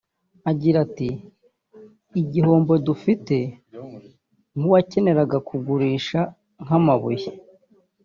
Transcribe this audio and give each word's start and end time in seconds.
Agira 0.51 0.77
ati 0.85 1.09
“Igihombo 2.21 2.73
dufite 2.87 3.35
nk’uwakeneraga 4.57 5.37
kugurisha 5.47 6.19
nk’amabuye 6.63 7.29